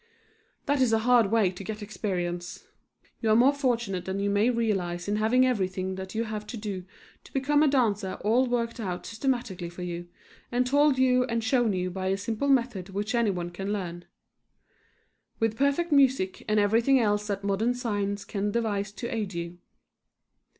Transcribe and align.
That 0.65 0.81
is 0.81 0.93
a 0.93 0.97
hard 1.05 1.27
way 1.29 1.51
to 1.51 1.63
get 1.63 1.83
experience. 1.83 2.65
You 3.21 3.29
are 3.29 3.35
more 3.35 3.53
fortunate 3.53 4.05
than 4.05 4.19
you 4.19 4.31
may 4.31 4.49
realize 4.49 5.07
in 5.07 5.17
having 5.17 5.45
everything 5.45 5.93
that 5.93 6.15
you 6.15 6.23
have 6.23 6.47
to 6.47 6.57
do 6.57 6.85
to 7.23 7.31
become 7.31 7.61
a 7.61 7.67
dancer 7.67 8.15
all 8.21 8.47
worked 8.47 8.79
out 8.79 9.05
systematically 9.05 9.69
for 9.69 9.83
you, 9.83 10.07
and 10.51 10.65
told 10.65 10.97
you 10.97 11.25
and 11.25 11.43
shown 11.43 11.73
you 11.73 11.91
by 11.91 12.07
a 12.07 12.17
simple 12.17 12.47
method 12.49 12.89
which 12.89 13.13
anyone 13.13 13.51
can 13.51 13.71
learn, 13.71 14.05
with 15.39 15.55
perfect 15.55 15.91
music 15.91 16.43
and 16.49 16.59
everything 16.59 16.99
else 16.99 17.27
that 17.27 17.43
modern 17.43 17.75
science 17.75 18.25
can 18.25 18.49
devise 18.49 18.91
to 18.93 19.13
aid 19.15 19.35
you. 19.35 19.59